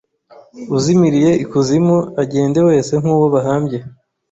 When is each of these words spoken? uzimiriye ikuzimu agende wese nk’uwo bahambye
uzimiriye 0.75 1.31
ikuzimu 1.43 1.97
agende 2.21 2.59
wese 2.67 2.91
nk’uwo 3.01 3.27
bahambye 3.33 3.77